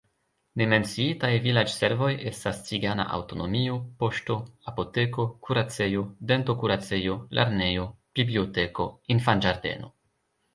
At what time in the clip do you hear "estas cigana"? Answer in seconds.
2.31-3.05